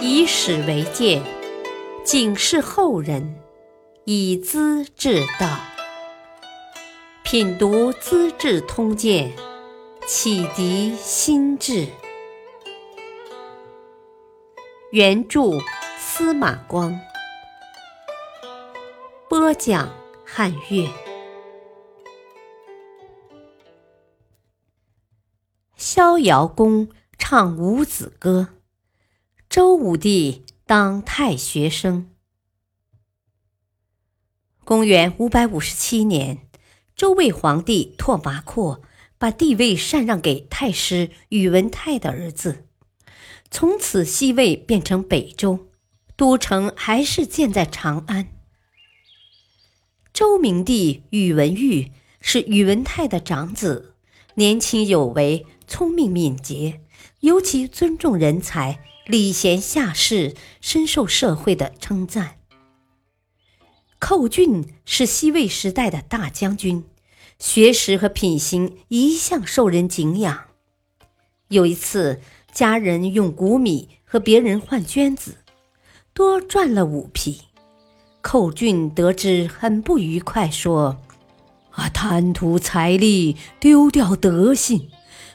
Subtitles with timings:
[0.00, 1.22] 以史为鉴，
[2.04, 3.34] 警示后人，
[4.04, 5.58] 以资治道。
[7.24, 9.32] 品读《资治通鉴》，
[10.06, 11.88] 启迪心智。
[14.92, 15.58] 原著
[15.98, 16.98] 司马光，
[19.28, 19.88] 播讲
[20.24, 20.88] 汉乐。
[25.76, 26.88] 逍遥公
[27.18, 28.48] 唱五子歌，
[29.48, 32.10] 周武帝当太学生。
[34.62, 36.46] 公元五百五十七年，
[36.94, 38.82] 周魏皇帝拓跋廓
[39.16, 42.66] 把帝位禅让给太师宇文泰的儿子，
[43.50, 45.68] 从此西魏变成北周，
[46.14, 48.28] 都城还是建在长安。
[50.12, 53.94] 周明帝宇文毓是宇文泰的长子，
[54.34, 55.46] 年轻有为。
[55.70, 56.80] 聪明敏捷，
[57.20, 62.36] 尤其尊重人才，礼贤下士，深受社会的称赞。
[63.98, 66.84] 寇俊是西魏时代的大将军，
[67.38, 70.48] 学识和品行一向受人敬仰。
[71.48, 72.20] 有一次，
[72.52, 75.38] 家人用谷米和别人换绢子，
[76.12, 77.40] 多赚了五匹。
[78.20, 80.98] 寇俊得知很不愉快，说
[81.72, 84.90] ：“啊，贪图财力，丢掉德性。”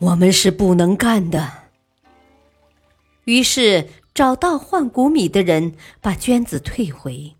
[0.00, 1.63] 我们是不能干的。
[3.24, 7.34] 于是找到换谷米的人，把绢子退回。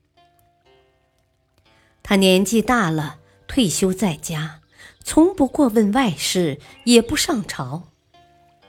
[2.02, 4.60] 他年纪大了，退休在家，
[5.02, 7.84] 从不过问外事，也不上朝。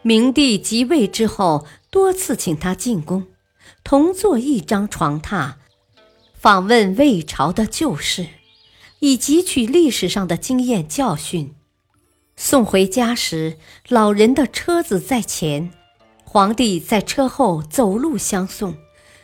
[0.01, 3.27] 明帝即位之后，多次请他进宫，
[3.83, 5.55] 同坐一张床榻，
[6.33, 8.27] 访问魏朝的旧事，
[8.99, 11.55] 以汲取历史上的经验教训。
[12.35, 13.57] 送回家时，
[13.89, 15.71] 老人的车子在前，
[16.35, 18.75] 皇帝在车后走路相送，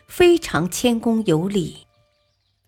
[0.08, 1.86] 非常谦恭有礼。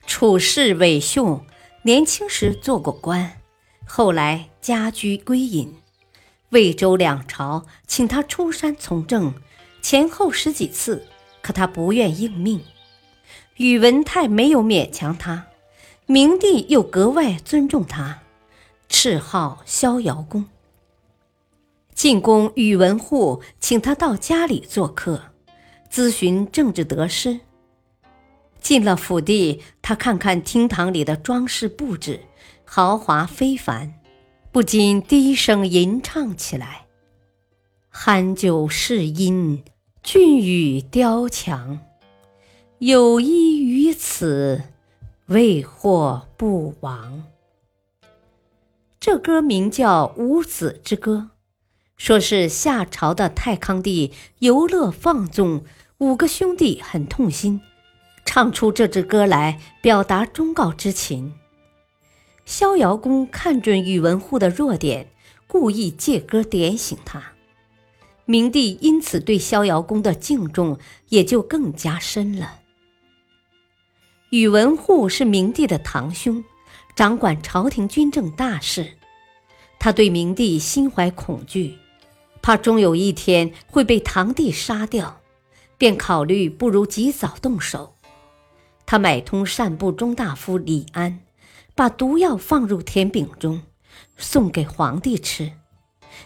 [0.05, 1.45] 处事伟秀，
[1.83, 3.37] 年轻时做过官，
[3.85, 5.73] 后来家居归隐。
[6.49, 9.33] 魏周两朝请他出山从政，
[9.81, 11.07] 前后十几次，
[11.41, 12.59] 可他不愿应命。
[13.55, 15.47] 宇文泰没有勉强他，
[16.05, 18.19] 明帝又格外尊重他。
[18.89, 20.49] 谥号逍遥公。
[21.93, 25.21] 进宫宇文护请他到家里做客，
[25.91, 27.39] 咨询政治得失。
[28.59, 32.21] 进了府邸，他看看厅堂里的装饰布置，
[32.63, 33.93] 豪华非凡，
[34.51, 36.85] 不禁低声吟唱起来
[37.93, 39.63] ：“酣酒试音，
[40.01, 41.79] 俊宇雕墙，
[42.79, 44.63] 有依于此，
[45.25, 47.25] 未获不亡。”
[48.97, 51.29] 这歌名叫《五子之歌》，
[51.97, 55.63] 说是夏朝的太康帝游乐放纵，
[55.99, 57.61] 五个兄弟很痛心，
[58.25, 61.33] 唱出这支歌来表达忠告之情。
[62.45, 65.11] 逍遥公看准宇文护的弱点，
[65.47, 67.23] 故意借歌点醒他。
[68.25, 70.77] 明帝因此对逍遥公的敬重
[71.09, 72.59] 也就更加深了。
[74.29, 76.43] 宇文护是明帝的堂兄。
[76.95, 78.93] 掌管朝廷军政大事，
[79.79, 81.75] 他对明帝心怀恐惧，
[82.43, 85.21] 怕终有一天会被堂弟杀掉，
[85.77, 87.95] 便考虑不如及早动手。
[88.85, 91.21] 他买通善部中大夫李安，
[91.73, 93.61] 把毒药放入甜饼中，
[94.17, 95.53] 送给皇帝吃。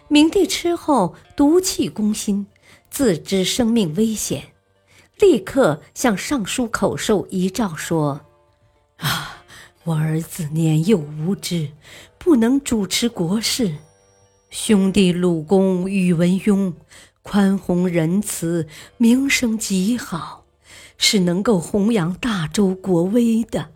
[0.08, 2.48] 明帝吃后毒气攻心，
[2.90, 4.54] 自知生命危险，
[5.20, 8.22] 立刻向尚书口授遗诏说
[8.98, 9.36] ：“啊。”
[9.86, 11.70] 我儿子年幼无知，
[12.18, 13.76] 不能主持国事。
[14.60, 16.74] 兄弟鲁公宇文邕
[17.22, 20.46] 宽宏仁慈，名声极好，
[20.98, 23.70] 是能够弘扬大周国威的。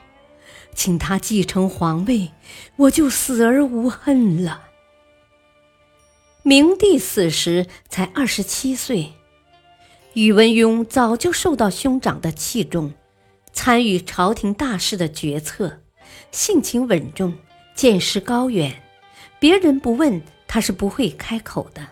[0.73, 2.31] 请他继承皇位，
[2.77, 4.63] 我就死而无恨了。
[6.41, 9.13] 明帝死时才二十七岁，
[10.13, 12.91] 宇文邕早就受到兄长的器重，
[13.53, 15.81] 参与朝廷大事的决策。
[16.31, 17.35] 性情稳重，
[17.75, 18.81] 见识高远，
[19.39, 20.19] 别人不问
[20.53, 21.87] 他是不会开口的。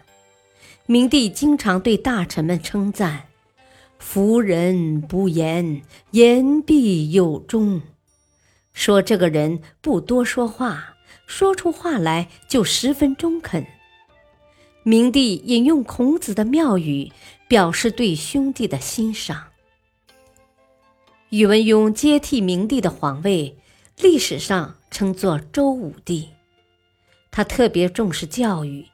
[0.85, 3.27] 明帝经常对大臣们称赞
[3.99, 7.81] ：“夫人不言，言必有终。”
[8.73, 13.65] 说这个人不多说话，说出话来就十分中肯。
[14.83, 17.13] 明帝引用孔子的妙语，
[17.47, 19.45] 表示对兄弟的欣赏。
[21.29, 23.55] 宇文邕接替明帝的皇位。
[24.01, 26.29] 历史上称作周武帝，
[27.39, 28.85] 他特别重视教育，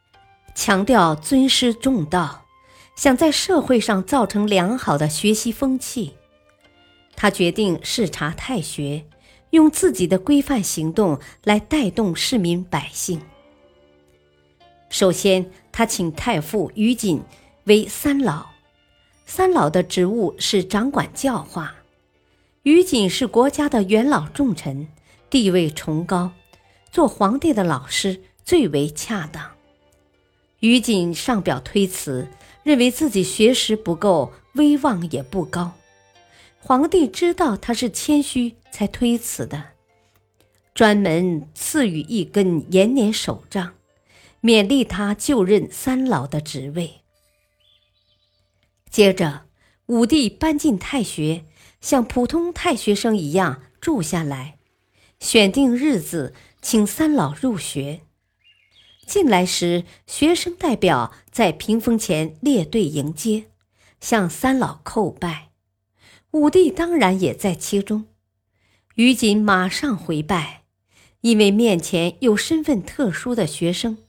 [0.53, 2.45] 强调尊师重道，
[2.95, 6.13] 想在社会上造成良好的学习风气。
[7.15, 9.03] 他决定视察太学，
[9.49, 13.19] 用自己的规范行动来带动市民百姓。
[14.91, 17.23] 首先，他请太傅于瑾
[17.63, 18.45] 为三老，
[19.25, 21.73] 三老的职务是掌管教化。
[22.61, 24.87] 于瑾是国家的元老重臣，
[25.31, 26.29] 地位崇高，
[26.91, 29.51] 做皇帝的老师最为恰当。
[30.59, 32.27] 于谨上表推辞，
[32.63, 35.73] 认为自己学识不够，威望也不高。
[36.59, 39.71] 皇帝知道他是谦虚，才推辞的，
[40.73, 43.73] 专门赐予一根延年手杖，
[44.41, 47.01] 勉励他就任三老的职位。
[48.89, 49.45] 接着，
[49.87, 51.45] 武帝搬进太学，
[51.81, 54.57] 像普通太学生一样住下来，
[55.19, 58.01] 选定日子，请三老入学。
[59.05, 63.45] 进来时，学生代表在屏风前列队迎接，
[63.99, 65.49] 向三老叩拜。
[66.31, 68.07] 武帝当然也在其中，
[68.95, 70.63] 于锦马上回拜，
[71.21, 73.99] 因为面前有身份特殊的学生，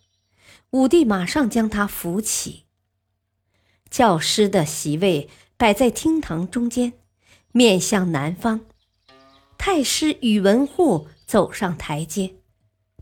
[0.71, 2.65] 武帝马上将他扶起。
[3.89, 6.95] 教师的席位摆在厅堂中间，
[7.53, 8.63] 面向南方。
[9.57, 12.35] 太师宇文护走上台阶，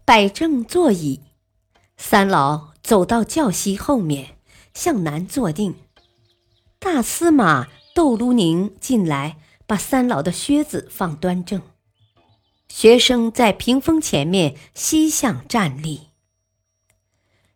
[0.05, 1.21] 摆正座椅。
[1.97, 4.37] 三老走到教席后面，
[4.73, 5.75] 向南坐定。
[6.79, 7.69] 大司马。
[7.95, 9.37] 窦卢宁进来，
[9.69, 11.63] 把三老的靴子放端正。
[12.69, 16.09] 学生在屏风前面西向站立。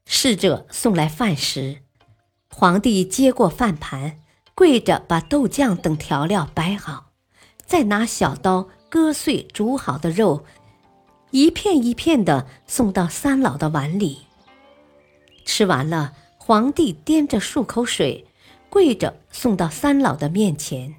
[0.06, 1.78] 侍者送来饭食，
[2.54, 4.20] 皇帝接过饭盘，
[4.54, 7.06] 跪着把豆酱等调料摆好，
[7.66, 10.44] 再拿小刀割碎煮好的肉，
[11.32, 14.27] 一片一片的送到三老的碗里。
[15.48, 18.26] 吃完了，皇帝掂着漱口水。
[18.70, 20.96] 跪着送到三老的面前，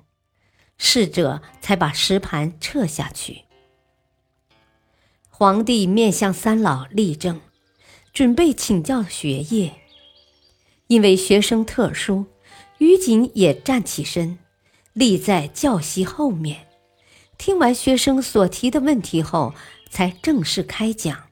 [0.80, 3.44] 侍者才把石盘撤下去。
[5.30, 7.40] 皇帝面向三老立正，
[8.12, 9.72] 准备请教学业。
[10.88, 12.26] 因为学生特殊，
[12.80, 14.40] 于锦也站起身，
[14.94, 16.68] 立在教席后面。
[17.38, 19.54] 听完学生所提的问题后，
[19.92, 21.26] 才正式开讲。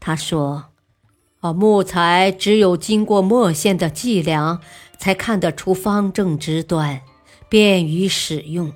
[0.00, 0.69] 他说。
[1.40, 4.60] 啊，木材只有经过墨线的计量，
[4.98, 7.00] 才看得出方正之端，
[7.48, 8.72] 便于使用。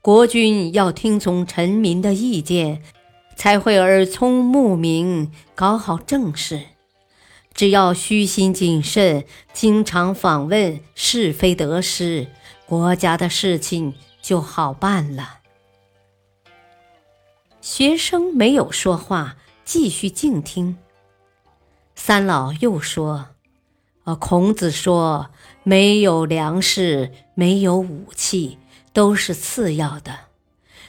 [0.00, 2.82] 国君要听从臣民的意见，
[3.36, 6.62] 才会耳聪目明，搞好政事。
[7.52, 12.28] 只要虚心谨慎，经常访问是非得失，
[12.66, 15.40] 国家的事情就好办了。
[17.60, 20.78] 学生没有说话，继续静听。
[22.06, 23.30] 三老又说
[24.06, 25.30] ：“啊，孔子说，
[25.64, 28.58] 没有粮食，没有武器，
[28.92, 30.16] 都是次要的，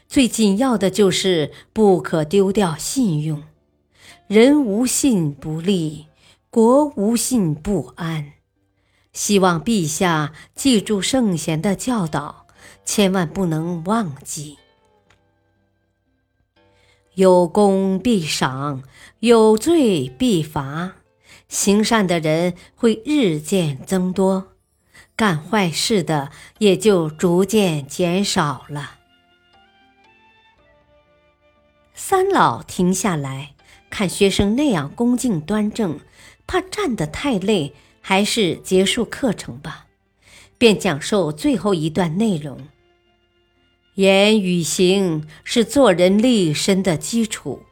[0.07, 3.41] 最紧要的就是不可丢掉信用。
[4.27, 6.05] 人无信不立，
[6.51, 8.33] 国无信不安。
[9.11, 12.45] 希望陛下记住圣贤的教导，
[12.85, 14.59] 千万不能忘记。
[17.15, 18.83] 有功必赏，
[19.21, 20.96] 有罪必罚。”
[21.49, 24.53] 行善的人会日渐增多，
[25.15, 28.95] 干坏事的也就逐渐减少了。
[31.93, 33.55] 三老停下来
[33.89, 35.99] 看学生那样恭敬端正，
[36.45, 39.87] 怕站得太累，还是结束课程吧，
[40.57, 42.67] 便讲授最后一段内容：
[43.95, 47.63] 言与行是做人立身的基础。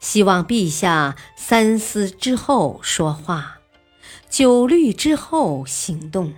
[0.00, 3.58] 希望陛下三思之后说话，
[4.28, 6.34] 九虑之后行动，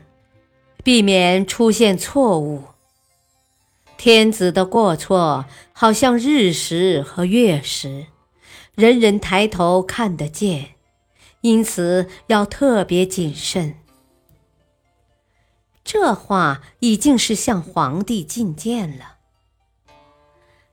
[0.84, 2.64] 避免出现错误。
[3.96, 8.06] 天子的过错好像日食和月食，
[8.74, 10.74] 人人抬头看得见，
[11.40, 13.76] 因此要特别谨慎。
[15.82, 19.15] 这话已经是向皇帝进谏了。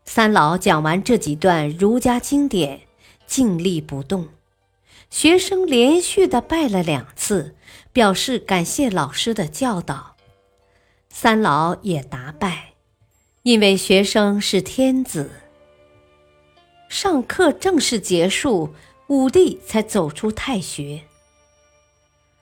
[0.06, 2.82] 三老讲完这几段儒家经典，
[3.26, 4.30] 静立不动。
[5.10, 7.56] 学生连续的拜了两次，
[7.92, 10.16] 表示感谢老师的教导。
[11.10, 12.74] 三老也答拜，
[13.44, 15.30] 因为学生是天子。
[16.90, 18.74] 上课正式结束，
[19.08, 21.02] 武帝才走出太学。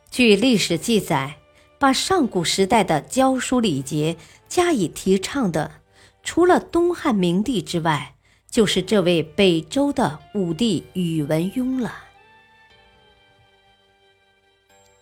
[0.10, 1.38] 据历史记载，
[1.77, 5.81] 把上古时代的教书礼节加以提倡的。
[6.24, 8.16] 除了东汉明帝之外
[8.50, 11.96] 就是这位北周的武帝宇文邕了。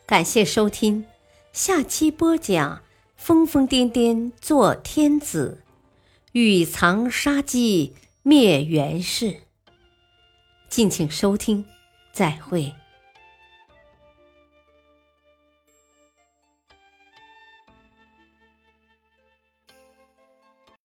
[0.06, 1.06] 感谢收听
[1.54, 2.82] 下期播讲
[3.16, 5.64] 疯疯癫癫做天子
[6.32, 9.42] 与藏杀机灭元氏。
[10.70, 11.66] 敬请收听
[12.14, 12.74] 再会。